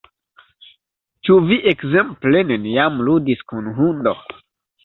[1.27, 4.19] Ĉu vi ekzemple neniam ludis kun hundo?